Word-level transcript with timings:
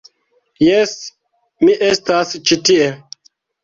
Jes, 0.67 0.95
mi 1.69 1.79
estas 1.91 2.37
ĉi 2.43 2.63
tie 2.69 2.93